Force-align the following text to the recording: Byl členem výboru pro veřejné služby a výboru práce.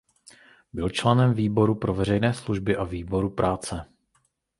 Byl 0.73 0.89
členem 0.89 1.33
výboru 1.33 1.75
pro 1.75 1.93
veřejné 1.93 2.33
služby 2.33 2.77
a 2.77 2.83
výboru 2.83 3.29
práce. 3.29 3.85